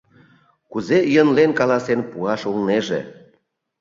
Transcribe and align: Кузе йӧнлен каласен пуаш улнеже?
Кузе 0.71 0.99
йӧнлен 1.13 1.51
каласен 1.59 1.99
пуаш 2.09 2.41
улнеже? 2.49 3.01